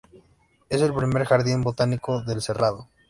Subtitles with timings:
[0.67, 2.87] Es es primer jardín botánico del "Cerrado".